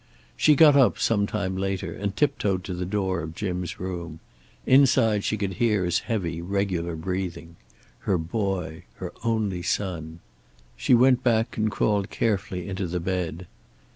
She 0.35 0.55
got 0.55 0.75
up, 0.75 0.97
some 0.97 1.27
time 1.27 1.55
later, 1.55 1.93
and 1.93 2.15
tiptoed 2.17 2.63
to 2.63 2.73
the 2.73 2.87
door 2.87 3.21
of 3.21 3.35
Jim's 3.35 3.79
room. 3.79 4.19
Inside 4.65 5.23
she 5.23 5.37
could 5.37 5.53
hear 5.61 5.85
his 5.85 5.99
heavy, 6.09 6.41
regular 6.41 6.95
breathing. 6.95 7.55
Her 7.99 8.17
boy. 8.17 8.85
Her 8.95 9.13
only 9.23 9.61
son. 9.61 10.19
She 10.75 10.95
went 10.95 11.21
back 11.23 11.55
and 11.55 11.69
crawled 11.69 12.09
carefully 12.09 12.67
into 12.67 12.87
the 12.87 12.99
bed. 12.99 13.45